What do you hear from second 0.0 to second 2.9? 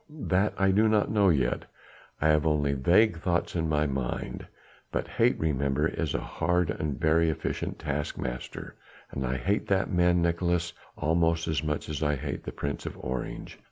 "That I do not know yet; I have only